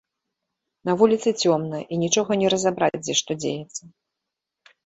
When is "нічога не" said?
2.05-2.53